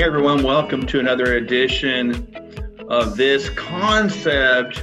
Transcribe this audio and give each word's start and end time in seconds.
Hey 0.00 0.06
everyone, 0.06 0.42
welcome 0.42 0.86
to 0.86 0.98
another 0.98 1.34
edition 1.34 2.34
of 2.88 3.18
this 3.18 3.50
concept 3.50 4.78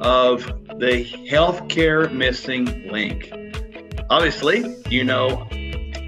of 0.00 0.46
the 0.78 1.04
healthcare 1.28 2.10
missing 2.10 2.88
link. 2.88 3.30
Obviously, 4.08 4.76
you 4.88 5.04
know, 5.04 5.46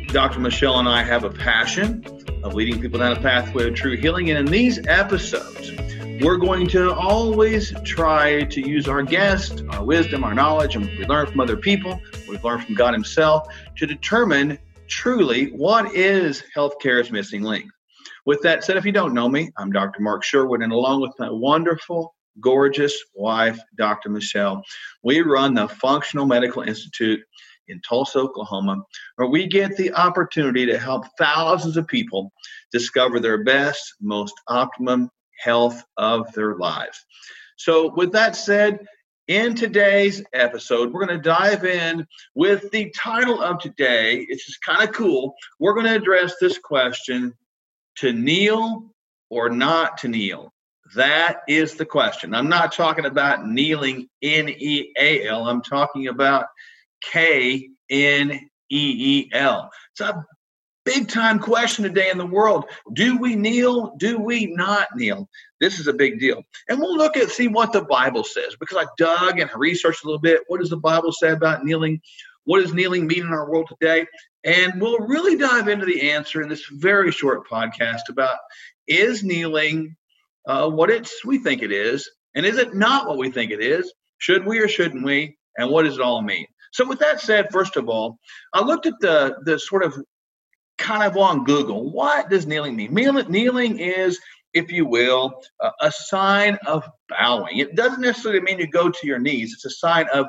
Dr. 0.06 0.40
Michelle 0.40 0.78
and 0.78 0.88
I 0.88 1.02
have 1.02 1.24
a 1.24 1.30
passion 1.30 2.06
of 2.42 2.54
leading 2.54 2.80
people 2.80 3.00
down 3.00 3.12
a 3.12 3.20
pathway 3.20 3.68
of 3.68 3.74
true 3.74 3.98
healing. 3.98 4.30
And 4.30 4.38
in 4.38 4.46
these 4.46 4.80
episodes, 4.86 5.70
we're 6.22 6.38
going 6.38 6.68
to 6.68 6.94
always 6.94 7.74
try 7.84 8.44
to 8.44 8.66
use 8.66 8.88
our 8.88 9.02
guest, 9.02 9.62
our 9.72 9.84
wisdom, 9.84 10.24
our 10.24 10.32
knowledge, 10.32 10.74
and 10.74 10.86
we 10.86 11.04
learn 11.04 11.26
from 11.26 11.40
other 11.40 11.58
people, 11.58 12.00
we've 12.26 12.42
learned 12.42 12.64
from 12.64 12.76
God 12.76 12.94
Himself 12.94 13.46
to 13.76 13.86
determine 13.86 14.58
truly 14.88 15.48
what 15.50 15.94
is 15.94 16.42
healthcare's 16.56 17.12
missing 17.12 17.42
link. 17.42 17.70
With 18.24 18.42
that 18.42 18.62
said, 18.62 18.76
if 18.76 18.84
you 18.84 18.92
don't 18.92 19.14
know 19.14 19.28
me, 19.28 19.50
I'm 19.56 19.72
Dr. 19.72 20.00
Mark 20.00 20.22
Sherwood, 20.22 20.62
and 20.62 20.72
along 20.72 21.00
with 21.00 21.12
my 21.18 21.28
wonderful, 21.28 22.14
gorgeous 22.40 22.96
wife, 23.14 23.58
Dr. 23.76 24.10
Michelle, 24.10 24.62
we 25.02 25.22
run 25.22 25.54
the 25.54 25.66
Functional 25.66 26.24
Medical 26.24 26.62
Institute 26.62 27.20
in 27.66 27.80
Tulsa, 27.80 28.20
Oklahoma, 28.20 28.82
where 29.16 29.28
we 29.28 29.48
get 29.48 29.76
the 29.76 29.92
opportunity 29.94 30.64
to 30.66 30.78
help 30.78 31.04
thousands 31.18 31.76
of 31.76 31.88
people 31.88 32.32
discover 32.70 33.18
their 33.18 33.42
best, 33.42 33.94
most 34.00 34.34
optimum 34.46 35.10
health 35.40 35.82
of 35.96 36.32
their 36.32 36.54
lives. 36.56 37.04
So, 37.56 37.92
with 37.92 38.12
that 38.12 38.36
said, 38.36 38.86
in 39.26 39.54
today's 39.54 40.22
episode, 40.32 40.92
we're 40.92 41.06
going 41.06 41.18
to 41.18 41.28
dive 41.28 41.64
in 41.64 42.06
with 42.36 42.70
the 42.70 42.94
title 42.96 43.40
of 43.40 43.58
today. 43.58 44.26
It's 44.28 44.46
just 44.46 44.62
kind 44.62 44.88
of 44.88 44.94
cool. 44.94 45.34
We're 45.58 45.74
going 45.74 45.86
to 45.86 45.96
address 45.96 46.34
this 46.40 46.58
question 46.58 47.34
to 47.96 48.12
kneel 48.12 48.92
or 49.30 49.48
not 49.48 49.98
to 49.98 50.08
kneel? 50.08 50.52
That 50.94 51.40
is 51.48 51.74
the 51.74 51.86
question. 51.86 52.34
I'm 52.34 52.48
not 52.48 52.72
talking 52.72 53.06
about 53.06 53.46
kneeling 53.46 54.08
N 54.22 54.48
E 54.48 54.92
A 54.98 55.26
L. 55.26 55.48
I'm 55.48 55.62
talking 55.62 56.08
about 56.08 56.46
K 57.02 57.70
N 57.88 58.32
E 58.32 58.40
E 58.70 59.30
L. 59.32 59.70
It's 59.92 60.00
a 60.00 60.26
big 60.84 61.08
time 61.08 61.38
question 61.38 61.84
today 61.84 62.10
in 62.10 62.18
the 62.18 62.26
world. 62.26 62.64
Do 62.92 63.16
we 63.16 63.36
kneel? 63.36 63.94
Do 63.96 64.18
we 64.18 64.46
not 64.46 64.88
kneel? 64.94 65.28
This 65.60 65.78
is 65.78 65.86
a 65.86 65.92
big 65.92 66.18
deal. 66.18 66.42
And 66.68 66.80
we'll 66.80 66.96
look 66.96 67.16
at 67.16 67.30
see 67.30 67.48
what 67.48 67.72
the 67.72 67.82
Bible 67.84 68.24
says 68.24 68.56
because 68.58 68.84
I 68.84 68.86
dug 68.98 69.38
and 69.38 69.50
researched 69.54 70.04
a 70.04 70.06
little 70.06 70.20
bit. 70.20 70.42
What 70.48 70.60
does 70.60 70.70
the 70.70 70.76
Bible 70.76 71.12
say 71.12 71.30
about 71.30 71.64
kneeling? 71.64 72.00
What 72.44 72.62
does 72.62 72.74
kneeling 72.74 73.06
mean 73.06 73.20
in 73.20 73.32
our 73.32 73.48
world 73.48 73.68
today? 73.68 74.06
And 74.44 74.80
we'll 74.80 74.98
really 74.98 75.36
dive 75.36 75.68
into 75.68 75.86
the 75.86 76.10
answer 76.10 76.42
in 76.42 76.48
this 76.48 76.66
very 76.66 77.12
short 77.12 77.48
podcast 77.48 78.08
about 78.08 78.38
is 78.88 79.22
kneeling 79.22 79.96
uh, 80.46 80.68
what 80.68 80.90
it's 80.90 81.24
we 81.24 81.38
think 81.38 81.62
it 81.62 81.70
is, 81.70 82.10
and 82.34 82.44
is 82.44 82.58
it 82.58 82.74
not 82.74 83.06
what 83.06 83.18
we 83.18 83.30
think 83.30 83.52
it 83.52 83.60
is? 83.60 83.92
Should 84.18 84.44
we 84.44 84.58
or 84.58 84.68
shouldn't 84.68 85.04
we? 85.04 85.36
And 85.56 85.70
what 85.70 85.84
does 85.84 85.96
it 85.96 86.00
all 86.00 86.22
mean? 86.22 86.46
So, 86.72 86.88
with 86.88 86.98
that 87.00 87.20
said, 87.20 87.52
first 87.52 87.76
of 87.76 87.88
all, 87.88 88.18
I 88.52 88.62
looked 88.62 88.86
at 88.86 88.94
the 89.00 89.36
the 89.44 89.58
sort 89.58 89.84
of 89.84 89.96
kind 90.78 91.04
of 91.04 91.16
on 91.16 91.44
Google. 91.44 91.92
What 91.92 92.30
does 92.30 92.46
kneeling 92.46 92.76
mean? 92.76 92.94
Kneeling 92.94 93.78
is, 93.78 94.18
if 94.54 94.70
you 94.70 94.86
will, 94.86 95.42
a 95.80 95.90
sign 95.90 96.58
of 96.66 96.88
bowing. 97.08 97.58
It 97.58 97.74
doesn't 97.74 98.00
necessarily 98.00 98.40
mean 98.40 98.58
you 98.58 98.66
go 98.66 98.90
to 98.90 99.06
your 99.06 99.18
knees. 99.18 99.52
It's 99.52 99.64
a 99.64 99.70
sign 99.70 100.06
of 100.12 100.26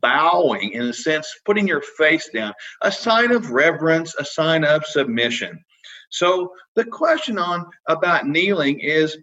bowing 0.00 0.72
in 0.72 0.82
a 0.82 0.92
sense, 0.92 1.28
putting 1.44 1.68
your 1.68 1.82
face 1.82 2.28
down, 2.32 2.52
a 2.82 2.90
sign 2.90 3.32
of 3.32 3.50
reverence, 3.50 4.14
a 4.18 4.24
sign 4.24 4.64
of 4.64 4.84
submission. 4.84 5.62
So 6.10 6.52
the 6.74 6.84
question 6.84 7.38
on 7.38 7.66
about 7.88 8.26
kneeling 8.26 8.80
is 8.80 9.16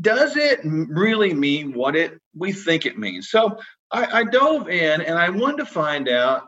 does 0.00 0.36
it 0.36 0.60
really 0.64 1.34
mean 1.34 1.72
what 1.72 1.96
it 1.96 2.20
we 2.36 2.52
think 2.52 2.86
it 2.86 2.98
means? 2.98 3.30
So 3.30 3.58
I, 3.90 4.20
I 4.20 4.24
dove 4.24 4.68
in 4.68 5.00
and 5.00 5.18
I 5.18 5.28
wanted 5.28 5.58
to 5.58 5.66
find 5.66 6.08
out 6.08 6.44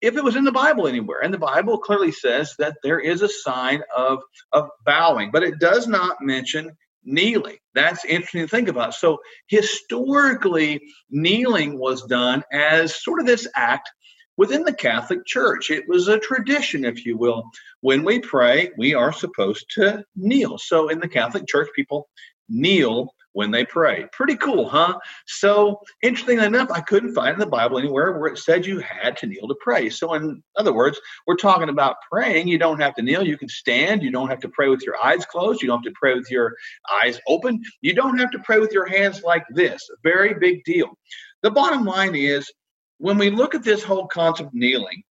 if 0.00 0.16
it 0.16 0.24
was 0.24 0.36
in 0.36 0.44
the 0.44 0.52
Bible 0.52 0.86
anywhere. 0.86 1.20
And 1.22 1.32
the 1.32 1.38
Bible 1.38 1.78
clearly 1.78 2.12
says 2.12 2.54
that 2.58 2.76
there 2.82 3.00
is 3.00 3.22
a 3.22 3.28
sign 3.28 3.82
of, 3.94 4.20
of 4.52 4.68
bowing, 4.84 5.30
but 5.30 5.42
it 5.42 5.58
does 5.58 5.86
not 5.86 6.18
mention 6.20 6.76
kneeling. 7.04 7.56
That's 7.74 8.04
interesting 8.04 8.42
to 8.42 8.48
think 8.48 8.68
about. 8.68 8.94
So, 8.94 9.18
historically, 9.48 10.80
kneeling 11.10 11.78
was 11.78 12.04
done 12.04 12.44
as 12.52 13.02
sort 13.02 13.20
of 13.20 13.26
this 13.26 13.48
act 13.54 13.90
within 14.36 14.62
the 14.62 14.72
Catholic 14.72 15.26
Church. 15.26 15.70
It 15.70 15.84
was 15.88 16.08
a 16.08 16.18
tradition, 16.18 16.84
if 16.84 17.04
you 17.04 17.16
will. 17.16 17.44
When 17.80 18.04
we 18.04 18.20
pray, 18.20 18.70
we 18.76 18.94
are 18.94 19.12
supposed 19.12 19.66
to 19.74 20.04
kneel. 20.16 20.58
So, 20.58 20.88
in 20.88 21.00
the 21.00 21.08
Catholic 21.08 21.46
Church, 21.46 21.68
people 21.74 22.08
kneel 22.48 23.14
when 23.32 23.50
they 23.50 23.64
pray. 23.64 24.06
Pretty 24.12 24.36
cool, 24.36 24.68
huh? 24.68 24.98
So, 25.26 25.80
interestingly 26.02 26.44
enough, 26.44 26.70
I 26.72 26.80
couldn't 26.80 27.14
find 27.14 27.34
in 27.34 27.38
the 27.38 27.46
Bible 27.46 27.78
anywhere 27.78 28.18
where 28.18 28.32
it 28.32 28.38
said 28.38 28.66
you 28.66 28.80
had 28.80 29.16
to 29.18 29.26
kneel 29.26 29.46
to 29.46 29.54
pray. 29.60 29.90
So, 29.90 30.14
in 30.14 30.42
other 30.56 30.72
words, 30.72 31.00
we're 31.26 31.36
talking 31.36 31.68
about 31.68 31.96
praying. 32.10 32.48
You 32.48 32.58
don't 32.58 32.80
have 32.80 32.94
to 32.96 33.02
kneel. 33.02 33.24
You 33.24 33.38
can 33.38 33.48
stand. 33.48 34.02
You 34.02 34.10
don't 34.10 34.28
have 34.28 34.40
to 34.40 34.48
pray 34.48 34.68
with 34.68 34.82
your 34.82 34.96
eyes 35.02 35.24
closed. 35.24 35.62
You 35.62 35.68
don't 35.68 35.84
have 35.84 35.92
to 35.92 35.98
pray 36.00 36.14
with 36.14 36.30
your 36.30 36.54
eyes 37.02 37.20
open. 37.28 37.62
You 37.80 37.94
don't 37.94 38.18
have 38.18 38.30
to 38.32 38.40
pray 38.40 38.58
with 38.58 38.72
your 38.72 38.86
hands 38.86 39.22
like 39.22 39.44
this. 39.50 39.88
Very 40.02 40.34
big 40.34 40.64
deal. 40.64 40.98
The 41.42 41.50
bottom 41.50 41.84
line 41.84 42.16
is 42.16 42.50
when 42.98 43.18
we 43.18 43.30
look 43.30 43.54
at 43.54 43.62
this 43.62 43.84
whole 43.84 44.08
concept 44.08 44.48
of 44.48 44.54
kneeling, 44.54 45.02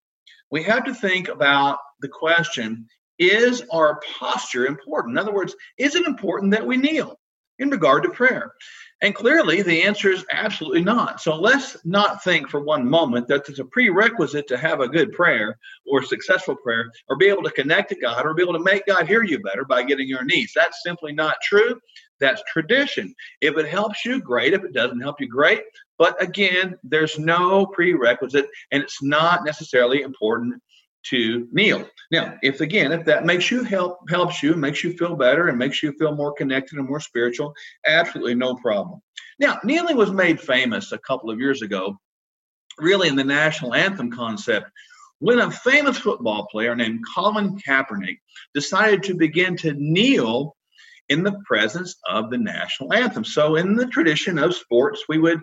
we 0.51 0.63
have 0.63 0.83
to 0.85 0.93
think 0.93 1.29
about 1.29 1.77
the 2.01 2.09
question 2.09 2.87
is 3.19 3.63
our 3.71 3.99
posture 4.19 4.67
important? 4.67 5.13
In 5.13 5.17
other 5.17 5.33
words, 5.33 5.55
is 5.77 5.95
it 5.95 6.05
important 6.05 6.51
that 6.51 6.65
we 6.65 6.77
kneel? 6.77 7.17
In 7.59 7.69
regard 7.69 8.03
to 8.03 8.09
prayer? 8.09 8.53
And 9.01 9.13
clearly, 9.13 9.61
the 9.61 9.83
answer 9.83 10.09
is 10.09 10.25
absolutely 10.31 10.81
not. 10.81 11.21
So 11.21 11.35
let's 11.35 11.77
not 11.85 12.23
think 12.23 12.49
for 12.49 12.61
one 12.61 12.89
moment 12.89 13.27
that 13.27 13.47
it's 13.47 13.59
a 13.59 13.65
prerequisite 13.65 14.47
to 14.47 14.57
have 14.57 14.79
a 14.79 14.87
good 14.87 15.11
prayer 15.11 15.59
or 15.85 16.01
successful 16.01 16.55
prayer 16.55 16.89
or 17.07 17.15
be 17.15 17.27
able 17.27 17.43
to 17.43 17.51
connect 17.51 17.89
to 17.89 17.99
God 17.99 18.25
or 18.25 18.33
be 18.33 18.41
able 18.41 18.53
to 18.53 18.59
make 18.59 18.87
God 18.87 19.07
hear 19.07 19.23
you 19.23 19.39
better 19.39 19.65
by 19.65 19.83
getting 19.83 20.07
your 20.07 20.23
knees. 20.23 20.51
That's 20.55 20.81
simply 20.81 21.13
not 21.13 21.35
true. 21.43 21.79
That's 22.19 22.41
tradition. 22.51 23.13
If 23.41 23.57
it 23.57 23.67
helps 23.67 24.03
you, 24.03 24.19
great. 24.19 24.53
If 24.53 24.63
it 24.63 24.73
doesn't 24.73 25.01
help 25.01 25.21
you, 25.21 25.27
great. 25.27 25.61
But 25.99 26.19
again, 26.21 26.75
there's 26.83 27.19
no 27.19 27.67
prerequisite 27.67 28.47
and 28.71 28.81
it's 28.81 29.03
not 29.03 29.45
necessarily 29.45 30.01
important 30.01 30.59
to 31.03 31.47
kneel. 31.51 31.87
Now, 32.11 32.37
if 32.41 32.61
again, 32.61 32.91
if 32.91 33.05
that 33.05 33.25
makes 33.25 33.51
you 33.51 33.63
help 33.63 33.99
helps 34.09 34.41
you, 34.43 34.55
makes 34.55 34.83
you 34.83 34.93
feel 34.93 35.15
better 35.15 35.47
and 35.47 35.57
makes 35.57 35.81
you 35.83 35.93
feel 35.93 36.15
more 36.15 36.33
connected 36.33 36.77
and 36.77 36.87
more 36.87 36.99
spiritual, 36.99 37.53
absolutely 37.85 38.35
no 38.35 38.55
problem. 38.55 39.01
Now, 39.39 39.59
kneeling 39.63 39.97
was 39.97 40.11
made 40.11 40.41
famous 40.41 40.91
a 40.91 40.97
couple 40.97 41.29
of 41.29 41.39
years 41.39 41.61
ago, 41.61 41.97
really 42.79 43.07
in 43.07 43.15
the 43.15 43.23
national 43.23 43.73
anthem 43.73 44.11
concept, 44.11 44.67
when 45.19 45.39
a 45.39 45.51
famous 45.51 45.97
football 45.97 46.47
player 46.47 46.75
named 46.75 47.03
Colin 47.13 47.57
Kaepernick 47.57 48.17
decided 48.53 49.03
to 49.03 49.15
begin 49.15 49.57
to 49.57 49.73
kneel 49.73 50.55
in 51.09 51.23
the 51.23 51.39
presence 51.45 51.95
of 52.07 52.29
the 52.29 52.37
national 52.37 52.93
anthem. 52.93 53.23
So, 53.23 53.55
in 53.55 53.75
the 53.75 53.87
tradition 53.87 54.37
of 54.37 54.55
sports, 54.55 55.03
we 55.07 55.17
would 55.17 55.41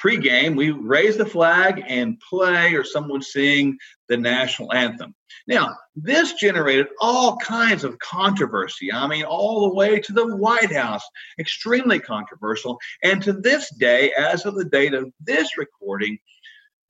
pregame, 0.00 0.56
we 0.56 0.70
raise 0.70 1.16
the 1.16 1.26
flag 1.26 1.82
and 1.86 2.20
play, 2.20 2.74
or 2.74 2.84
someone 2.84 3.22
sing 3.22 3.78
the 4.08 4.16
national 4.16 4.72
anthem. 4.72 5.14
Now, 5.46 5.76
this 5.96 6.34
generated 6.34 6.86
all 7.00 7.36
kinds 7.38 7.84
of 7.84 7.98
controversy. 7.98 8.92
I 8.92 9.06
mean, 9.06 9.24
all 9.24 9.68
the 9.68 9.74
way 9.74 10.00
to 10.00 10.12
the 10.12 10.36
White 10.36 10.72
House, 10.72 11.02
extremely 11.38 11.98
controversial. 11.98 12.78
And 13.02 13.22
to 13.22 13.32
this 13.32 13.70
day, 13.74 14.12
as 14.12 14.46
of 14.46 14.54
the 14.54 14.64
date 14.64 14.94
of 14.94 15.12
this 15.20 15.56
recording, 15.56 16.18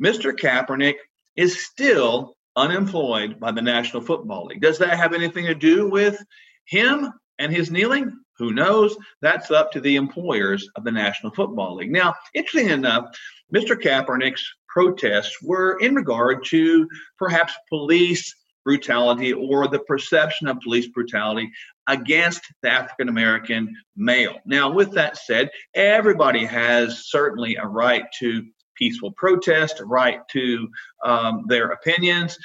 Mr. 0.02 0.32
Kaepernick 0.32 0.96
is 1.36 1.64
still 1.64 2.36
unemployed 2.56 3.38
by 3.38 3.52
the 3.52 3.62
National 3.62 4.02
Football 4.02 4.46
League. 4.46 4.60
Does 4.60 4.78
that 4.78 4.98
have 4.98 5.14
anything 5.14 5.46
to 5.46 5.54
do 5.54 5.88
with 5.88 6.22
him 6.64 7.12
and 7.38 7.52
his 7.52 7.70
kneeling? 7.70 8.18
Who 8.40 8.52
knows? 8.52 8.96
That's 9.22 9.52
up 9.52 9.70
to 9.72 9.80
the 9.80 9.94
employers 9.96 10.68
of 10.74 10.82
the 10.82 10.90
National 10.90 11.32
Football 11.32 11.76
League. 11.76 11.92
Now, 11.92 12.14
interesting 12.34 12.70
enough, 12.70 13.16
Mr. 13.54 13.80
Kaepernick's 13.80 14.44
protests 14.68 15.40
were 15.42 15.78
in 15.80 15.94
regard 15.94 16.44
to 16.46 16.88
perhaps 17.18 17.52
police 17.68 18.34
brutality 18.64 19.32
or 19.32 19.68
the 19.68 19.80
perception 19.80 20.48
of 20.48 20.60
police 20.60 20.88
brutality 20.88 21.50
against 21.86 22.42
the 22.62 22.70
African 22.70 23.08
American 23.08 23.74
male. 23.96 24.38
Now, 24.44 24.70
with 24.70 24.92
that 24.92 25.16
said, 25.16 25.50
everybody 25.74 26.44
has 26.44 27.08
certainly 27.08 27.56
a 27.56 27.66
right 27.66 28.04
to 28.20 28.44
peaceful 28.76 29.12
protest, 29.12 29.80
a 29.80 29.84
right 29.84 30.20
to 30.28 30.68
um, 31.04 31.44
their 31.46 31.72
opinions, 31.72 32.38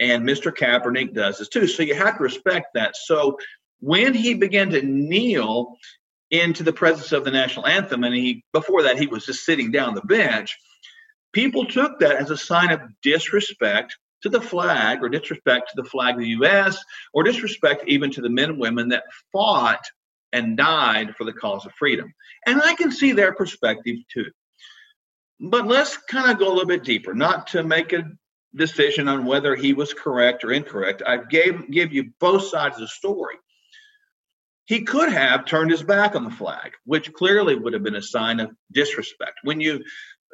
and 0.00 0.24
Mr. 0.24 0.52
Kaepernick 0.52 1.14
does 1.14 1.38
this 1.38 1.48
too. 1.48 1.66
So 1.66 1.82
you 1.82 1.94
have 1.94 2.16
to 2.16 2.22
respect 2.22 2.68
that. 2.74 2.96
So 2.96 3.38
when 3.82 4.14
he 4.14 4.34
began 4.34 4.70
to 4.70 4.80
kneel 4.80 5.76
into 6.30 6.62
the 6.62 6.72
presence 6.72 7.10
of 7.10 7.24
the 7.24 7.32
national 7.32 7.66
anthem, 7.66 8.04
and 8.04 8.14
he 8.14 8.44
before 8.52 8.84
that 8.84 8.98
he 8.98 9.08
was 9.08 9.26
just 9.26 9.44
sitting 9.44 9.72
down 9.72 9.94
the 9.94 10.02
bench, 10.02 10.56
people 11.32 11.66
took 11.66 11.98
that 11.98 12.16
as 12.16 12.30
a 12.30 12.36
sign 12.36 12.70
of 12.70 12.80
disrespect 13.02 13.98
to 14.22 14.28
the 14.28 14.40
flag 14.40 15.02
or 15.02 15.08
disrespect 15.08 15.70
to 15.74 15.82
the 15.82 15.88
flag 15.88 16.14
of 16.14 16.20
the 16.20 16.28
U.S. 16.28 16.78
or 17.12 17.24
disrespect 17.24 17.82
even 17.88 18.12
to 18.12 18.20
the 18.20 18.30
men 18.30 18.50
and 18.50 18.60
women 18.60 18.90
that 18.90 19.02
fought 19.32 19.84
and 20.32 20.56
died 20.56 21.16
for 21.16 21.24
the 21.24 21.32
cause 21.32 21.66
of 21.66 21.72
freedom. 21.72 22.14
And 22.46 22.62
I 22.62 22.74
can 22.74 22.92
see 22.92 23.10
their 23.10 23.34
perspective 23.34 23.96
too. 24.12 24.30
But 25.40 25.66
let's 25.66 25.96
kind 25.96 26.30
of 26.30 26.38
go 26.38 26.46
a 26.46 26.54
little 26.54 26.66
bit 26.66 26.84
deeper, 26.84 27.14
not 27.14 27.48
to 27.48 27.64
make 27.64 27.92
a 27.92 28.04
decision 28.54 29.08
on 29.08 29.26
whether 29.26 29.56
he 29.56 29.72
was 29.72 29.92
correct 29.92 30.44
or 30.44 30.52
incorrect. 30.52 31.02
I 31.04 31.16
gave 31.16 31.68
give 31.68 31.92
you 31.92 32.12
both 32.20 32.44
sides 32.44 32.76
of 32.76 32.82
the 32.82 32.88
story. 32.88 33.34
He 34.72 34.80
could 34.80 35.12
have 35.12 35.44
turned 35.44 35.70
his 35.70 35.82
back 35.82 36.14
on 36.14 36.24
the 36.24 36.30
flag, 36.30 36.72
which 36.86 37.12
clearly 37.12 37.54
would 37.54 37.74
have 37.74 37.82
been 37.82 37.96
a 37.96 38.00
sign 38.00 38.40
of 38.40 38.56
disrespect. 38.72 39.40
When 39.42 39.60
you 39.60 39.84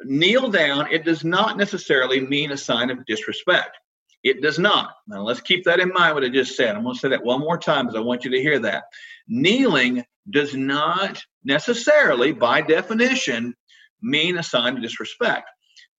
kneel 0.05 0.49
down, 0.49 0.89
it 0.89 1.03
does 1.03 1.25
not 1.25 1.57
necessarily 1.57 2.21
mean 2.21 2.53
a 2.53 2.57
sign 2.57 2.89
of 2.89 3.05
disrespect. 3.05 3.77
It 4.23 4.41
does 4.41 4.57
not. 4.57 4.91
Now, 5.07 5.23
let's 5.23 5.41
keep 5.41 5.65
that 5.65 5.81
in 5.81 5.91
mind, 5.91 6.15
what 6.15 6.23
I 6.23 6.29
just 6.29 6.55
said. 6.55 6.73
I'm 6.73 6.83
going 6.83 6.95
to 6.95 6.99
say 7.01 7.09
that 7.09 7.25
one 7.25 7.41
more 7.41 7.57
time 7.57 7.87
because 7.87 7.97
I 7.97 8.01
want 8.01 8.23
you 8.23 8.31
to 8.31 8.41
hear 8.41 8.59
that. 8.59 8.85
Kneeling 9.27 10.05
does 10.29 10.55
not 10.55 11.21
necessarily, 11.43 12.31
by 12.31 12.61
definition, 12.61 13.53
mean 14.01 14.37
a 14.37 14.43
sign 14.43 14.77
of 14.77 14.81
disrespect. 14.81 15.49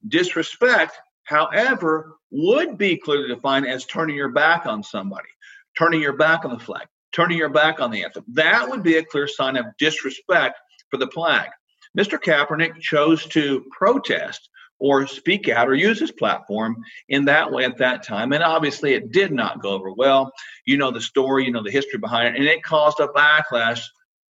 Disrespect, 0.09 0.99
however, 1.25 2.17
would 2.31 2.79
be 2.79 2.97
clearly 2.97 3.29
defined 3.29 3.67
as 3.67 3.85
turning 3.85 4.17
your 4.17 4.31
back 4.31 4.65
on 4.65 4.83
somebody, 4.83 5.29
turning 5.77 6.01
your 6.01 6.17
back 6.17 6.47
on 6.47 6.53
the 6.53 6.65
flag, 6.65 6.87
turning 7.13 7.39
your 7.39 7.49
back 7.49 7.81
on 7.81 7.91
the 7.91 8.05
anthem. 8.05 8.25
That 8.29 8.69
would 8.69 8.83
be 8.83 8.97
a 8.97 9.05
clear 9.05 9.29
sign 9.29 9.57
of 9.57 9.67
disrespect 9.79 10.59
for 10.91 10.97
the 10.97 11.09
flag. 11.09 11.51
Mr. 11.99 12.19
Kaepernick 12.19 12.81
chose 12.81 13.27
to 13.27 13.65
protest 13.77 14.49
or 14.79 15.07
speak 15.07 15.49
out 15.49 15.69
or 15.69 15.75
use 15.75 16.01
his 16.01 16.13
platform 16.13 16.77
in 17.09 17.27
that 17.27 17.53
way 17.53 17.65
at 17.65 17.79
that 17.79 18.03
time. 18.03 18.33
And 18.33 18.43
obviously, 18.43 18.95
it 18.95 19.13
did 19.13 19.31
not 19.33 19.61
go 19.61 19.71
over 19.71 19.93
well. 19.93 20.33
You 20.65 20.79
know 20.79 20.91
the 20.91 21.01
story, 21.01 21.45
you 21.45 21.53
know 21.53 21.63
the 21.63 21.71
history 21.71 21.99
behind 21.99 22.29
it, 22.29 22.39
and 22.39 22.49
it 22.49 22.63
caused 22.63 22.99
a 23.01 23.09
backlash 23.09 23.83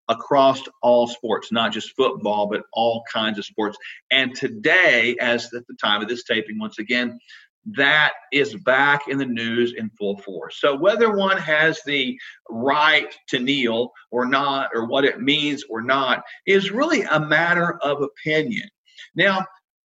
across 0.09 0.61
all 0.83 1.07
sports, 1.07 1.53
not 1.53 1.73
just 1.73 1.95
football, 1.95 2.49
but 2.49 2.63
all 2.73 3.05
kinds 3.11 3.39
of 3.39 3.45
sports. 3.45 3.79
And 4.11 4.35
today, 4.35 5.17
as 5.21 5.55
at 5.55 5.67
the 5.69 5.77
time 5.81 6.03
of 6.03 6.09
this 6.09 6.25
taping, 6.25 6.59
once 6.59 6.81
again, 6.81 7.21
that 7.67 8.13
is 8.33 8.55
back 8.57 9.09
in 9.09 9.19
the 9.19 9.27
news 9.27 9.75
in 9.77 9.91
full 9.91 10.19
force. 10.19 10.61
So, 10.61 10.77
whether 10.77 11.17
one 11.17 11.37
has 11.37 11.81
the 11.85 12.19
right 12.49 13.15
to 13.29 13.39
kneel 13.39 13.93
or 14.11 14.27
not, 14.27 14.71
or 14.75 14.87
what 14.87 15.05
it 15.05 15.21
means 15.21 15.65
or 15.69 15.83
not, 15.83 16.23
is 16.47 16.71
really 16.71 17.03
a 17.03 17.21
matter 17.21 17.79
of 17.83 18.03
opinion. 18.03 18.69
Now, 19.15 19.45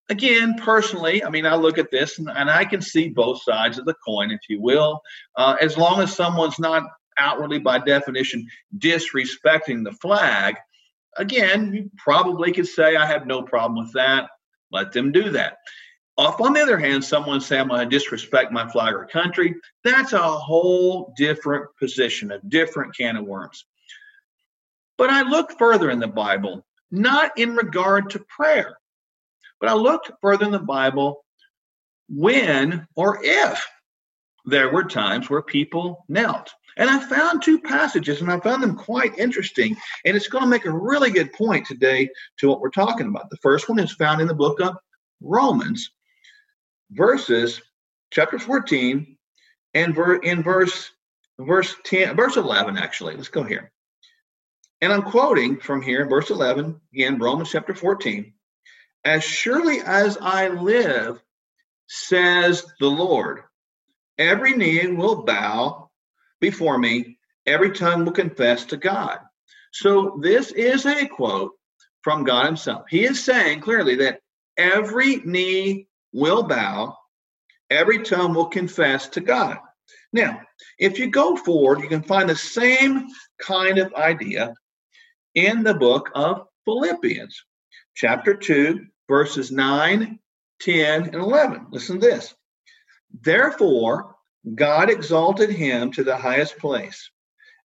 again, 0.09 0.55
personally, 0.57 1.23
I 1.23 1.29
mean, 1.29 1.45
I 1.45 1.55
look 1.55 1.77
at 1.77 1.91
this 1.91 2.19
and, 2.19 2.29
and 2.29 2.49
I 2.49 2.65
can 2.65 2.81
see 2.81 3.09
both 3.09 3.43
sides 3.43 3.77
of 3.77 3.85
the 3.85 3.95
coin, 4.05 4.31
if 4.31 4.41
you 4.49 4.61
will, 4.61 5.01
uh, 5.35 5.57
as 5.59 5.77
long 5.77 6.01
as 6.01 6.15
someone's 6.15 6.59
not 6.59 6.83
outwardly, 7.17 7.59
by 7.59 7.79
definition, 7.79 8.45
disrespecting 8.77 9.83
the 9.83 9.93
flag. 10.01 10.55
Again, 11.17 11.73
you 11.73 11.89
probably 11.97 12.51
could 12.51 12.67
say, 12.67 12.95
I 12.95 13.05
have 13.05 13.25
no 13.25 13.41
problem 13.41 13.85
with 13.85 13.93
that. 13.93 14.29
Let 14.71 14.91
them 14.91 15.11
do 15.11 15.31
that. 15.31 15.57
If, 16.17 16.39
on 16.39 16.53
the 16.53 16.61
other 16.61 16.77
hand, 16.77 17.03
someone 17.03 17.41
say 17.41 17.59
I'm 17.59 17.67
going 17.67 17.81
to 17.81 17.85
disrespect 17.97 18.51
my 18.51 18.67
flag 18.69 18.93
or 18.93 19.05
country, 19.05 19.55
that's 19.83 20.13
a 20.13 20.19
whole 20.19 21.13
different 21.17 21.67
position, 21.77 22.31
a 22.31 22.39
different 22.47 22.95
can 22.95 23.17
of 23.17 23.25
worms. 23.25 23.65
But 24.97 25.09
I 25.09 25.23
look 25.23 25.57
further 25.57 25.89
in 25.89 25.99
the 25.99 26.07
Bible, 26.07 26.65
not 26.89 27.37
in 27.37 27.55
regard 27.55 28.09
to 28.11 28.25
prayer, 28.29 28.77
but 29.59 29.69
I 29.69 29.73
looked 29.73 30.11
further 30.21 30.45
in 30.45 30.51
the 30.51 30.59
Bible 30.59 31.25
when 32.07 32.87
or 32.95 33.19
if 33.21 33.65
there 34.45 34.71
were 34.71 34.83
times 34.83 35.29
where 35.29 35.41
people 35.41 36.05
knelt. 36.07 36.53
And 36.77 36.89
I 36.89 36.99
found 36.99 37.41
two 37.41 37.59
passages 37.59 38.21
and 38.21 38.31
I 38.31 38.39
found 38.39 38.61
them 38.61 38.75
quite 38.75 39.17
interesting. 39.17 39.75
And 40.05 40.15
it's 40.15 40.27
going 40.27 40.43
to 40.43 40.49
make 40.49 40.65
a 40.65 40.71
really 40.71 41.09
good 41.09 41.31
point 41.33 41.65
today 41.65 42.09
to 42.39 42.49
what 42.49 42.59
we're 42.59 42.69
talking 42.69 43.07
about. 43.07 43.29
The 43.29 43.37
first 43.37 43.69
one 43.69 43.79
is 43.79 43.93
found 43.93 44.21
in 44.21 44.27
the 44.27 44.33
book 44.33 44.61
of 44.61 44.77
Romans, 45.21 45.89
verses 46.95 47.61
chapter 48.11 48.39
14 48.39 49.17
and 49.73 49.95
ver- 49.95 50.17
in 50.17 50.43
verse 50.43 50.91
verse 51.39 51.75
10 51.85 52.15
verse 52.15 52.37
11 52.37 52.77
actually. 52.77 53.15
Let's 53.15 53.29
go 53.29 53.43
here. 53.43 53.71
And 54.81 54.93
i'm 54.93 55.03
quoting 55.03 55.57
from 55.57 55.81
here 55.81 56.07
verse 56.07 56.29
11 56.29 56.79
again 56.93 57.17
romans 57.17 57.51
chapter 57.51 57.73
14 57.73 58.33
as 59.03 59.23
surely 59.23 59.79
as 59.81 60.17
i 60.21 60.49
live 60.49 61.21
says 61.87 62.65
the 62.79 62.87
lord 62.87 63.41
every 64.17 64.53
knee 64.53 64.87
will 64.87 65.23
bow 65.23 65.89
before 66.39 66.77
me 66.77 67.17
every 67.45 67.71
tongue 67.71 68.05
will 68.05 68.11
confess 68.11 68.65
to 68.65 68.77
god. 68.77 69.19
So 69.71 70.19
this 70.21 70.51
is 70.51 70.85
a 70.85 71.07
quote 71.07 71.53
from 72.01 72.23
god 72.23 72.45
himself. 72.45 72.85
He 72.89 73.03
is 73.03 73.23
saying 73.23 73.61
clearly 73.61 73.97
that 73.97 74.21
every 74.57 75.17
knee 75.17 75.87
will 76.15 76.43
bow, 76.43 76.97
every 77.69 77.99
tongue 77.99 78.33
will 78.33 78.47
confess 78.47 79.09
to 79.09 79.19
God. 79.19 79.57
Now, 80.13 80.41
if 80.79 80.97
you 80.97 81.07
go 81.11 81.35
forward, 81.35 81.81
you 81.81 81.89
can 81.89 82.03
find 82.03 82.29
the 82.29 82.37
same 82.37 83.07
kind 83.37 83.77
of 83.77 83.93
idea 83.95 84.53
in 85.35 85.61
the 85.63 85.73
book 85.73 86.09
of 86.15 86.47
Philippians, 86.63 87.43
chapter 87.95 88.33
2, 88.33 88.85
verses 89.09 89.51
9, 89.51 90.17
10, 90.61 91.03
and 91.03 91.15
11. 91.15 91.67
Listen 91.69 91.99
to 91.99 92.07
this. 92.07 92.33
Therefore, 93.21 94.15
God 94.55 94.89
exalted 94.89 95.49
him 95.49 95.91
to 95.91 96.03
the 96.05 96.15
highest 96.15 96.57
place 96.59 97.11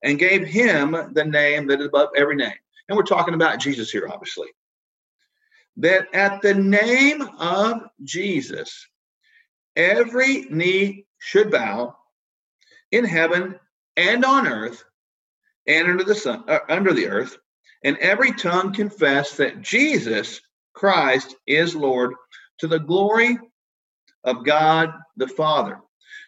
and 0.03 0.19
gave 0.19 0.45
him 0.45 0.97
the 1.13 1.25
name 1.25 1.69
that 1.69 1.81
is 1.81 1.87
above 1.87 2.09
every 2.17 2.37
name. 2.37 2.53
And 2.89 2.97
we're 2.97 3.05
talking 3.05 3.35
about 3.35 3.61
Jesus 3.61 3.91
here, 3.91 4.09
obviously 4.11 4.49
that 5.77 6.07
at 6.15 6.43
the 6.43 6.55
name 6.55 7.23
of 7.23 7.83
Jesus, 8.03 8.87
every 9.77 10.43
knee 10.51 11.07
should 11.19 11.51
bow 11.51 11.97
in 12.93 13.05
heaven 13.05 13.59
and 13.97 14.25
on 14.25 14.47
earth 14.47 14.85
and 15.67 15.89
under 15.89 16.05
the 16.05 16.15
sun 16.15 16.45
uh, 16.49 16.59
under 16.69 16.93
the 16.93 17.07
earth 17.07 17.37
and 17.85 17.97
every 17.99 18.33
tongue 18.33 18.73
confess 18.73 19.37
that 19.37 19.63
Jesus 19.63 20.41
Christ 20.75 21.35
is 21.47 21.75
Lord 21.75 22.15
to 22.59 22.67
the 22.67 22.79
glory 22.79 23.39
of 24.25 24.45
God 24.45 24.93
the 25.17 25.29
Father. 25.29 25.79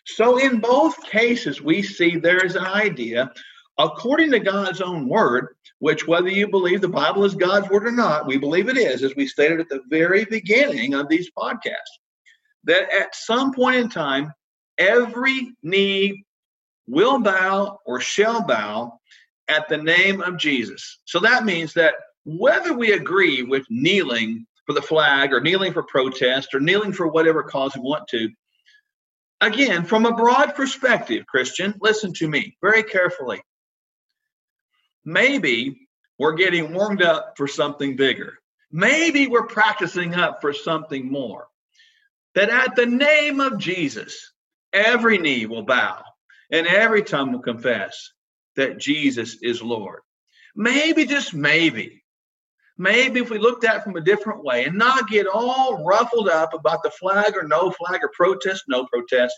So 0.05 0.39
in 0.39 0.61
both 0.61 1.03
cases 1.05 1.61
we 1.61 1.83
see 1.83 2.17
there 2.17 2.44
is 2.44 2.56
an 2.56 2.65
idea 2.65 3.33
according 3.82 4.31
to 4.31 4.39
God's 4.39 4.81
own 4.81 5.08
word, 5.08 5.56
which 5.81 6.06
whether 6.06 6.29
you 6.29 6.48
believe 6.48 6.81
the 6.81 6.89
Bible 6.89 7.24
is 7.24 7.34
God's 7.34 7.69
word 7.69 7.86
or 7.86 7.91
not, 7.91 8.27
we 8.27 8.36
believe 8.39 8.69
it 8.69 8.77
is, 8.77 9.03
as 9.03 9.17
we 9.17 9.27
stated 9.27 9.58
at 9.58 9.69
the 9.69 9.82
very 9.89 10.24
beginning 10.24 10.94
of 10.94 11.08
these 11.08 11.31
podcasts, 11.36 11.98
that 12.65 12.93
at 12.93 13.15
some 13.15 13.53
point 13.53 13.77
in 13.77 13.89
time, 13.89 14.32
every 14.79 15.53
knee 15.62 16.24
will 16.86 17.19
bow 17.19 17.79
or 17.84 18.01
shall 18.01 18.46
bow 18.46 19.01
at 19.48 19.69
the 19.69 19.79
name 19.79 20.20
of 20.20 20.39
Jesus. 20.39 21.01
So 21.05 21.19
that 21.20 21.44
means 21.44 21.74
that 21.74 21.94
whether 22.24 22.72
we 22.72 22.93
agree 22.93 23.43
with 23.43 23.67
kneeling 23.69 24.46
for 24.65 24.74
the 24.74 24.82
flag 24.82 25.32
or 25.32 25.41
kneeling 25.41 25.72
for 25.72 25.82
protest 25.82 26.55
or 26.55 26.60
kneeling 26.60 26.93
for 26.93 27.08
whatever 27.08 27.43
cause 27.43 27.74
we 27.74 27.82
want 27.82 28.06
to, 28.08 28.29
again, 29.41 29.84
from 29.84 30.06
a 30.06 30.15
broad 30.15 30.55
perspective, 30.55 31.27
Christian, 31.27 31.74
listen 31.81 32.12
to 32.15 32.29
me 32.29 32.56
very 32.62 32.84
carefully 32.84 33.43
maybe 35.05 35.89
we're 36.19 36.35
getting 36.35 36.73
warmed 36.73 37.03
up 37.03 37.35
for 37.37 37.49
something 37.49 37.97
bigger. 37.97 38.39
Maybe 38.71 39.27
we're 39.27 39.47
practicing 39.47 40.15
up 40.15 40.41
for 40.41 40.53
something 40.53 41.11
more. 41.11 41.47
That 42.35 42.49
at 42.49 42.77
the 42.77 42.87
name 42.87 43.41
of 43.41 43.59
Jesus, 43.59 44.32
every 44.73 45.19
knee 45.19 45.47
will 45.47 45.65
bow 45.65 46.03
and 46.51 46.67
every 46.67 47.03
tongue 47.03 47.32
will 47.32 47.41
confess 47.41 48.13
that 48.56 48.79
Jesus 48.79 49.39
is 49.43 49.63
Lord. 49.63 50.01
Maybe, 50.55 51.06
just 51.06 51.35
maybe, 51.35 52.03
maybe 52.79 53.21
if 53.21 53.31
we 53.31 53.39
looked 53.39 53.65
at 53.65 53.85
from 53.85 53.97
a 53.97 54.03
different 54.03 54.44
way 54.44 54.65
and 54.65 54.77
not 54.77 55.09
get 55.09 55.27
all 55.27 55.85
ruffled 55.85 56.29
up 56.29 56.55
about 56.55 56.82
the 56.82 56.91
flag 56.91 57.35
or 57.37 57.47
no 57.47 57.71
flag 57.71 58.03
or 58.03 58.11
protest, 58.15 58.65
no 58.69 58.87
protest, 58.87 59.35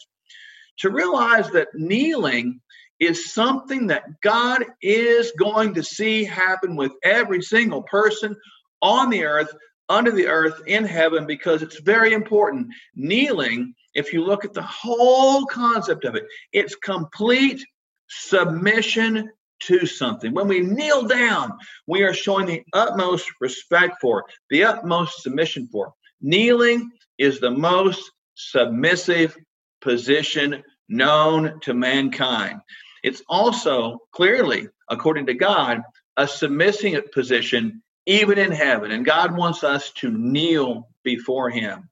to 0.78 0.90
realize 0.90 1.50
that 1.50 1.68
kneeling 1.74 2.60
is 3.00 3.32
something 3.32 3.88
that 3.88 4.20
God 4.22 4.64
is 4.80 5.32
going 5.38 5.74
to 5.74 5.82
see 5.82 6.24
happen 6.24 6.76
with 6.76 6.92
every 7.02 7.42
single 7.42 7.82
person 7.82 8.36
on 8.80 9.10
the 9.10 9.24
earth, 9.24 9.52
under 9.88 10.10
the 10.10 10.28
earth, 10.28 10.60
in 10.66 10.84
heaven, 10.84 11.26
because 11.26 11.62
it's 11.62 11.80
very 11.80 12.12
important. 12.12 12.68
Kneeling, 12.94 13.74
if 13.94 14.12
you 14.12 14.24
look 14.24 14.44
at 14.44 14.54
the 14.54 14.62
whole 14.62 15.44
concept 15.46 16.04
of 16.04 16.14
it, 16.14 16.24
it's 16.52 16.74
complete 16.76 17.64
submission 18.08 19.30
to 19.60 19.86
something. 19.86 20.32
When 20.32 20.48
we 20.48 20.60
kneel 20.60 21.06
down, 21.06 21.52
we 21.86 22.02
are 22.02 22.14
showing 22.14 22.46
the 22.46 22.62
utmost 22.72 23.26
respect 23.40 23.96
for, 24.00 24.24
the 24.50 24.64
utmost 24.64 25.22
submission 25.22 25.68
for. 25.70 25.92
Kneeling 26.20 26.90
is 27.18 27.40
the 27.40 27.50
most 27.50 28.10
submissive 28.34 29.36
position 29.80 30.62
known 30.94 31.60
to 31.60 31.74
mankind. 31.74 32.60
It's 33.02 33.22
also 33.28 33.98
clearly, 34.12 34.68
according 34.88 35.26
to 35.26 35.34
God, 35.34 35.82
a 36.16 36.26
submissive 36.26 37.12
position 37.12 37.82
even 38.06 38.38
in 38.38 38.52
heaven. 38.52 38.90
And 38.90 39.04
God 39.04 39.36
wants 39.36 39.64
us 39.64 39.90
to 39.96 40.10
kneel 40.10 40.88
before 41.02 41.50
Him. 41.50 41.88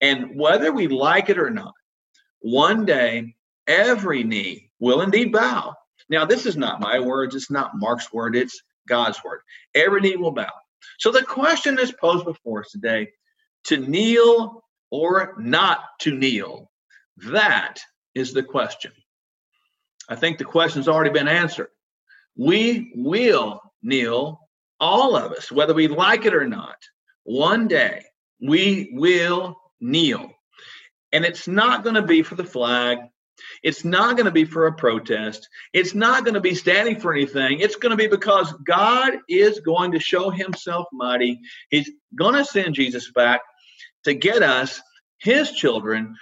And 0.00 0.38
whether 0.38 0.72
we 0.72 0.88
like 0.88 1.30
it 1.30 1.38
or 1.38 1.50
not, 1.50 1.74
one 2.40 2.84
day 2.84 3.34
every 3.66 4.22
knee 4.22 4.70
will 4.78 5.00
indeed 5.00 5.32
bow. 5.32 5.74
Now, 6.08 6.24
this 6.24 6.46
is 6.46 6.56
not 6.56 6.80
my 6.80 7.00
words, 7.00 7.34
it's 7.34 7.50
not 7.50 7.76
Mark's 7.76 8.12
word, 8.12 8.36
it's 8.36 8.62
God's 8.88 9.22
word. 9.24 9.40
Every 9.74 10.00
knee 10.00 10.16
will 10.16 10.30
bow. 10.30 10.52
So 10.98 11.10
the 11.10 11.22
question 11.22 11.78
is 11.78 11.90
posed 11.90 12.24
before 12.24 12.60
us 12.60 12.70
today 12.70 13.08
to 13.64 13.76
kneel 13.76 14.62
or 14.90 15.34
not 15.38 15.80
to 16.00 16.16
kneel? 16.16 16.70
That 17.30 17.80
is 18.16 18.32
the 18.32 18.42
question. 18.42 18.92
I 20.08 20.16
think 20.16 20.38
the 20.38 20.44
question's 20.44 20.88
already 20.88 21.10
been 21.10 21.28
answered. 21.28 21.68
We 22.34 22.92
will 22.96 23.60
kneel, 23.82 24.40
all 24.80 25.16
of 25.16 25.32
us, 25.32 25.52
whether 25.52 25.74
we 25.74 25.86
like 25.86 26.24
it 26.24 26.34
or 26.34 26.48
not. 26.48 26.76
One 27.24 27.68
day 27.68 28.04
we 28.40 28.90
will 28.94 29.60
kneel. 29.80 30.32
And 31.12 31.24
it's 31.26 31.46
not 31.46 31.84
going 31.84 31.96
to 31.96 32.02
be 32.02 32.22
for 32.22 32.36
the 32.36 32.44
flag. 32.44 32.98
It's 33.62 33.84
not 33.84 34.16
going 34.16 34.24
to 34.24 34.32
be 34.32 34.46
for 34.46 34.66
a 34.66 34.72
protest. 34.72 35.46
It's 35.74 35.94
not 35.94 36.24
going 36.24 36.34
to 36.34 36.40
be 36.40 36.54
standing 36.54 36.98
for 36.98 37.12
anything. 37.12 37.60
It's 37.60 37.76
going 37.76 37.90
to 37.90 37.96
be 37.96 38.06
because 38.06 38.50
God 38.66 39.12
is 39.28 39.60
going 39.60 39.92
to 39.92 40.00
show 40.00 40.30
himself 40.30 40.86
mighty. 40.90 41.40
He's 41.68 41.90
going 42.14 42.34
to 42.34 42.46
send 42.46 42.74
Jesus 42.74 43.10
back 43.10 43.42
to 44.04 44.14
get 44.14 44.42
us, 44.42 44.80
his 45.18 45.52
children, 45.52 46.16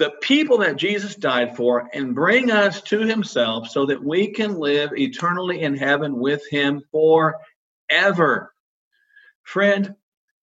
the 0.00 0.10
people 0.22 0.56
that 0.56 0.76
Jesus 0.76 1.14
died 1.14 1.54
for, 1.58 1.90
and 1.92 2.14
bring 2.14 2.50
us 2.50 2.80
to 2.84 3.00
himself 3.00 3.68
so 3.68 3.84
that 3.84 4.02
we 4.02 4.28
can 4.28 4.58
live 4.58 4.92
eternally 4.96 5.60
in 5.60 5.76
heaven 5.76 6.18
with 6.18 6.42
him 6.50 6.80
forever. 6.90 8.54
Friend, 9.42 9.94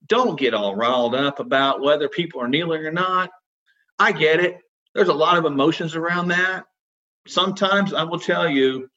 don't 0.06 0.40
get 0.40 0.54
all 0.54 0.76
riled 0.76 1.16
up 1.16 1.40
about 1.40 1.82
whether 1.82 2.08
people 2.08 2.40
are 2.40 2.48
kneeling 2.48 2.86
or 2.86 2.92
not. 2.92 3.32
I 3.98 4.12
get 4.12 4.42
it. 4.42 4.60
There's 4.94 5.08
a 5.08 5.14
lot 5.14 5.40
of 5.40 5.46
emotions 5.46 5.96
around 5.96 6.28
that. 6.28 6.66
Sometimes 7.28 7.96
I 7.96 8.04
will 8.04 8.20
tell 8.20 8.48
you, 8.48 8.88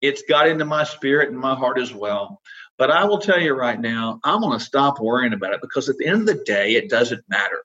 it's 0.00 0.22
got 0.28 0.46
into 0.46 0.64
my 0.64 0.84
spirit 0.84 1.30
and 1.30 1.38
my 1.38 1.56
heart 1.56 1.80
as 1.80 1.92
well. 1.92 2.40
But 2.78 2.92
I 2.92 3.04
will 3.04 3.18
tell 3.18 3.40
you 3.40 3.52
right 3.54 3.80
now, 3.80 4.20
I'm 4.22 4.42
going 4.42 4.56
to 4.56 4.64
stop 4.64 5.00
worrying 5.00 5.32
about 5.32 5.54
it 5.54 5.60
because 5.60 5.88
at 5.88 5.96
the 5.98 6.06
end 6.06 6.20
of 6.20 6.26
the 6.26 6.44
day, 6.44 6.76
it 6.76 6.88
doesn't 6.88 7.28
matter. 7.28 7.64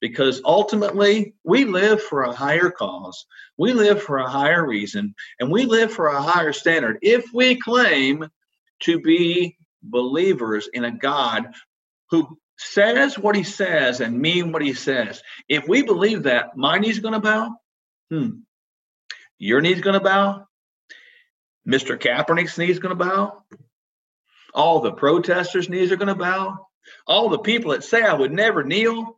Because 0.00 0.40
ultimately, 0.44 1.34
we 1.44 1.64
live 1.64 2.02
for 2.02 2.22
a 2.22 2.32
higher 2.32 2.70
cause, 2.70 3.26
we 3.56 3.72
live 3.72 4.00
for 4.02 4.18
a 4.18 4.30
higher 4.30 4.64
reason, 4.66 5.14
and 5.40 5.50
we 5.50 5.64
live 5.64 5.92
for 5.92 6.06
a 6.06 6.22
higher 6.22 6.52
standard 6.52 6.98
if 7.02 7.26
we 7.34 7.56
claim 7.56 8.28
to 8.80 9.00
be 9.00 9.56
believers 9.82 10.68
in 10.72 10.84
a 10.84 10.96
God 10.96 11.46
who 12.10 12.38
says 12.56 13.18
what 13.18 13.36
he 13.36 13.44
says 13.44 14.00
and 14.00 14.20
mean 14.20 14.52
what 14.52 14.62
he 14.62 14.74
says. 14.74 15.22
If 15.48 15.66
we 15.68 15.82
believe 15.82 16.24
that, 16.24 16.56
my 16.56 16.78
knee's 16.78 16.98
going 16.98 17.14
to 17.14 17.20
bow. 17.20 17.54
Hmm. 18.10 18.30
Your 19.38 19.60
knee's 19.60 19.80
going 19.80 19.94
to 19.94 20.00
bow. 20.00 20.46
Mr. 21.68 21.98
Kaepernick's 21.98 22.58
knee's 22.58 22.78
going 22.78 22.96
to 22.96 23.04
bow. 23.04 23.42
All 24.54 24.80
the 24.80 24.92
protesters' 24.92 25.68
knees 25.68 25.92
are 25.92 25.96
going 25.96 26.08
to 26.08 26.14
bow. 26.14 26.66
All 27.06 27.28
the 27.28 27.38
people 27.38 27.72
that 27.72 27.84
say 27.84 28.02
I 28.02 28.14
would 28.14 28.32
never 28.32 28.64
kneel, 28.64 29.17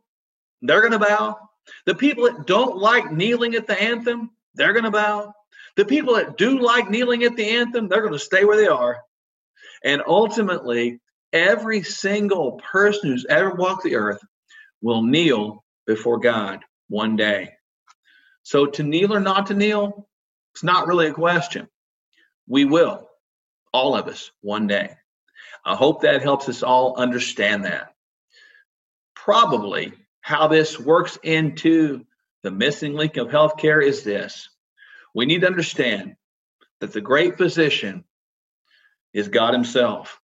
they're 0.61 0.81
going 0.81 0.91
to 0.93 0.99
bow. 0.99 1.37
The 1.85 1.95
people 1.95 2.25
that 2.25 2.45
don't 2.45 2.77
like 2.77 3.11
kneeling 3.11 3.55
at 3.55 3.67
the 3.67 3.79
anthem, 3.81 4.31
they're 4.55 4.73
going 4.73 4.85
to 4.85 4.91
bow. 4.91 5.33
The 5.77 5.85
people 5.85 6.15
that 6.15 6.37
do 6.37 6.59
like 6.59 6.89
kneeling 6.89 7.23
at 7.23 7.35
the 7.35 7.49
anthem, 7.49 7.87
they're 7.87 8.01
going 8.01 8.13
to 8.13 8.19
stay 8.19 8.43
where 8.45 8.57
they 8.57 8.67
are. 8.67 9.01
And 9.83 10.01
ultimately, 10.05 10.99
every 11.31 11.83
single 11.83 12.61
person 12.71 13.09
who's 13.09 13.25
ever 13.25 13.51
walked 13.51 13.83
the 13.83 13.95
earth 13.95 14.19
will 14.81 15.01
kneel 15.03 15.63
before 15.87 16.19
God 16.19 16.59
one 16.89 17.15
day. 17.15 17.53
So 18.43 18.65
to 18.65 18.83
kneel 18.83 19.13
or 19.13 19.19
not 19.19 19.47
to 19.47 19.53
kneel, 19.53 20.07
it's 20.53 20.63
not 20.63 20.87
really 20.87 21.07
a 21.07 21.13
question. 21.13 21.67
We 22.47 22.65
will, 22.65 23.07
all 23.73 23.95
of 23.95 24.07
us, 24.07 24.31
one 24.41 24.67
day. 24.67 24.95
I 25.63 25.75
hope 25.75 26.01
that 26.01 26.21
helps 26.21 26.49
us 26.49 26.63
all 26.63 26.95
understand 26.97 27.65
that. 27.65 27.93
Probably 29.15 29.93
how 30.21 30.47
this 30.47 30.79
works 30.79 31.17
into 31.23 32.05
the 32.43 32.51
missing 32.51 32.93
link 32.93 33.17
of 33.17 33.27
healthcare 33.27 33.83
is 33.83 34.03
this 34.03 34.49
we 35.13 35.25
need 35.25 35.41
to 35.41 35.47
understand 35.47 36.15
that 36.79 36.93
the 36.93 37.01
great 37.01 37.37
physician 37.37 38.03
is 39.13 39.27
God 39.27 39.53
Himself. 39.53 40.19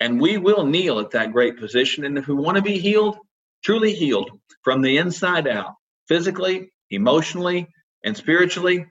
And 0.00 0.20
we 0.20 0.38
will 0.38 0.66
kneel 0.66 0.98
at 0.98 1.12
that 1.12 1.32
great 1.32 1.58
position. 1.58 2.04
And 2.04 2.18
if 2.18 2.26
we 2.26 2.34
want 2.34 2.56
to 2.56 2.62
be 2.62 2.78
healed, 2.78 3.18
truly 3.62 3.94
healed 3.94 4.30
from 4.62 4.82
the 4.82 4.98
inside 4.98 5.46
out, 5.46 5.74
physically, 6.08 6.72
emotionally, 6.90 7.68
and 8.02 8.16
spiritually, 8.16 8.86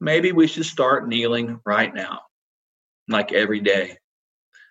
maybe 0.00 0.32
we 0.32 0.46
should 0.46 0.66
start 0.66 1.08
kneeling 1.08 1.60
right 1.64 1.92
now, 1.92 2.20
like 3.08 3.32
every 3.32 3.60
day. 3.60 3.96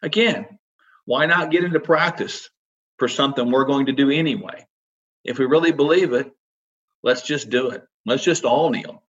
Again, 0.02 0.46
why 1.06 1.26
not 1.26 1.52
get 1.52 1.64
into 1.64 1.80
practice 1.80 2.50
for 3.00 3.08
something 3.08 3.52
we're 3.52 3.66
going 3.66 3.88
to 3.88 3.92
do 3.92 4.12
anyway? 4.12 4.66
If 5.26 5.40
we 5.40 5.46
really 5.46 5.72
believe 5.72 6.14
it, 6.14 6.32
let's 7.04 7.24
just 7.24 7.50
do 7.50 7.72
it. 7.72 7.84
Let's 8.06 8.24
just 8.24 8.46
all 8.46 8.70
kneel. 8.70 9.04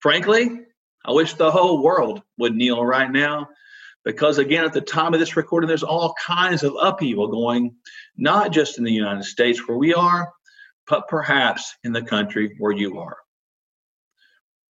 Frankly, 0.00 0.60
I 1.04 1.12
wish 1.12 1.34
the 1.34 1.50
whole 1.50 1.82
world 1.82 2.22
would 2.38 2.54
kneel 2.54 2.84
right 2.84 3.10
now 3.10 3.48
because, 4.04 4.38
again, 4.38 4.64
at 4.64 4.74
the 4.74 4.82
time 4.82 5.14
of 5.14 5.20
this 5.20 5.36
recording, 5.36 5.66
there's 5.66 5.82
all 5.82 6.14
kinds 6.22 6.62
of 6.62 6.76
upheaval 6.78 7.28
going, 7.28 7.76
not 8.16 8.52
just 8.52 8.76
in 8.76 8.84
the 8.84 8.92
United 8.92 9.24
States 9.24 9.66
where 9.66 9.78
we 9.78 9.94
are, 9.94 10.30
but 10.86 11.08
perhaps 11.08 11.74
in 11.82 11.92
the 11.92 12.02
country 12.02 12.54
where 12.58 12.72
you 12.72 12.98
are. 12.98 13.16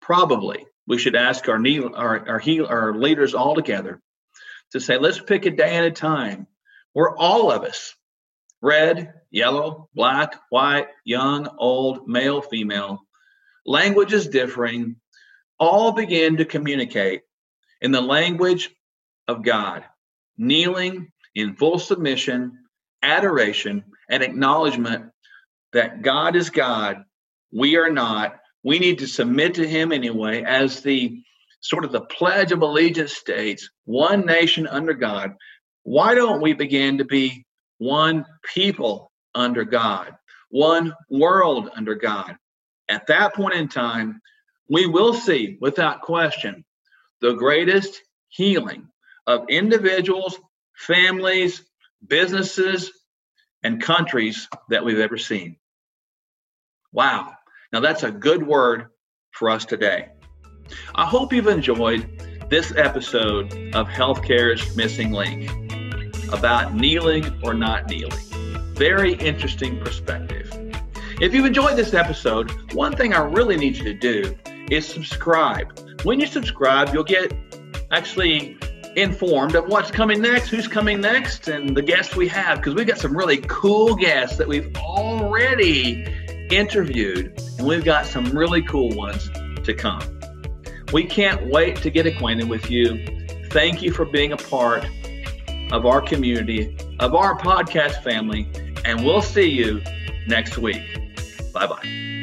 Probably 0.01 0.65
we 0.87 0.99
should 0.99 1.17
ask 1.17 1.49
our, 1.49 1.59
kneel, 1.59 1.91
our, 1.95 2.29
our, 2.29 2.39
heal, 2.39 2.67
our 2.67 2.95
leaders 2.95 3.35
all 3.35 3.57
together 3.57 4.01
to 4.73 4.81
say, 4.81 4.99
let's 4.99 5.19
pick 5.19 5.47
a 5.47 5.51
day 5.51 5.77
at 5.77 5.85
a 5.85 5.91
time 5.91 6.47
where 6.93 7.17
all 7.17 7.51
of 7.51 7.65
us, 7.65 7.95
red, 8.65 9.13
yellow, 9.31 9.91
black, 9.95 10.35
white, 10.49 10.89
young, 11.05 11.47
old, 11.59 12.09
male, 12.09 12.41
female, 12.41 12.99
languages 13.67 14.27
differing, 14.27 14.97
all 15.61 15.93
begin 15.93 16.39
to 16.39 16.47
communicate 16.47 17.21
in 17.83 17.93
the 17.93 18.01
language 18.01 18.71
of 19.29 19.43
God, 19.43 19.85
kneeling 20.39 21.13
in 21.35 21.57
full 21.57 21.79
submission, 21.79 22.59
adoration, 23.03 23.85
and 24.09 24.23
acknowledgement 24.23 25.11
that 25.75 26.01
God 26.01 26.35
is 26.35 26.49
God, 26.49 27.05
we 27.53 27.77
are 27.77 27.91
not. 27.91 28.37
We 28.63 28.79
need 28.79 28.99
to 29.01 29.07
submit 29.07 29.55
to 29.55 29.69
Him 29.69 29.93
anyway, 29.93 30.43
as 30.43 30.81
the 30.81 31.23
sort 31.61 31.85
of 31.85 31.93
the 31.93 32.03
Pledge 32.03 32.53
of 32.53 32.63
Allegiance 32.63 33.13
states 33.13 33.69
one 33.85 34.25
nation 34.25 34.67
under 34.67 34.95
God. 34.95 35.35
Why 35.83 36.15
don't 36.15 36.41
we 36.41 36.55
begin 36.55 36.97
to 36.99 37.05
be 37.05 37.44
one 37.79 38.27
people 38.55 39.11
under 39.35 39.65
God, 39.65 40.15
one 40.51 40.95
world 41.11 41.71
under 41.75 41.95
God? 41.95 42.37
At 42.89 43.07
that 43.09 43.35
point 43.35 43.55
in 43.55 43.69
time, 43.69 44.21
we 44.69 44.87
will 44.87 45.15
see, 45.15 45.59
without 45.61 46.03
question, 46.03 46.65
the 47.21 47.35
greatest 47.35 48.01
healing 48.29 48.89
of 49.27 49.47
individuals, 49.49 50.39
families, 50.77 51.63
businesses, 52.07 52.93
and 53.63 53.81
countries 53.81 54.49
that 54.69 54.85
we've 54.85 54.99
ever 54.99 55.17
seen. 55.17 55.57
Wow. 56.93 57.33
Now, 57.73 57.81
that's 57.81 58.03
a 58.03 58.11
good 58.11 58.47
word 58.47 58.89
for 59.33 59.51
us 59.51 59.65
today. 59.65 60.11
I 60.95 61.07
hope 61.07 61.33
you've 61.33 61.49
enjoyed 61.49 62.47
this 62.51 62.73
episode 62.77 63.53
of 63.75 63.89
Healthcare's 63.89 64.77
Missing 64.77 65.13
Link 65.13 65.64
about 66.35 66.75
kneeling 66.75 67.25
or 67.43 67.55
not 67.55 67.89
kneeling. 67.89 68.25
Very 68.75 69.15
interesting 69.15 69.79
perspective. 69.79 70.51
If 71.21 71.33
you've 71.33 71.47
enjoyed 71.47 71.77
this 71.77 71.95
episode, 71.95 72.73
one 72.73 72.97
thing 72.97 73.15
I 73.15 73.21
really 73.21 73.57
need 73.57 73.77
you 73.77 73.85
to 73.85 73.95
do 73.95 74.37
is 74.71 74.85
subscribe. 74.87 75.79
When 76.03 76.19
you 76.19 76.27
subscribe, 76.27 76.93
you'll 76.93 77.05
get 77.05 77.33
actually 77.93 78.59
informed 78.97 79.55
of 79.55 79.69
what's 79.69 79.91
coming 79.91 80.21
next, 80.21 80.49
who's 80.49 80.67
coming 80.67 81.01
next, 81.01 81.49
and 81.49 81.77
the 81.77 81.83
guests 81.83 82.17
we 82.17 82.27
have, 82.29 82.59
because 82.59 82.75
we've 82.75 82.87
got 82.87 82.99
some 82.99 83.17
really 83.17 83.39
cool 83.49 83.95
guests 83.95 84.37
that 84.39 84.49
we've 84.49 84.77
already 84.77 86.05
interviewed, 86.51 87.41
and 87.59 87.67
we've 87.67 87.85
got 87.85 88.07
some 88.07 88.25
really 88.27 88.63
cool 88.63 88.91
ones 88.97 89.31
to 89.65 89.73
come. 89.73 90.03
We 90.93 91.05
can't 91.05 91.49
wait 91.51 91.77
to 91.77 91.91
get 91.91 92.07
acquainted 92.07 92.49
with 92.49 92.71
you. 92.71 93.07
Thank 93.51 93.83
you 93.83 93.93
for 93.93 94.05
being 94.05 94.33
a 94.33 94.37
part 94.37 94.85
of 95.75 95.85
our 95.87 96.01
community, 96.01 96.77
of 97.01 97.15
our 97.15 97.37
podcast 97.39 98.03
family, 98.03 98.49
and 98.85 99.05
we'll 99.05 99.23
see 99.23 99.49
you 99.49 99.83
next 100.29 100.57
week. 100.57 100.83
Bye 101.53 101.67
bye. 101.67 102.14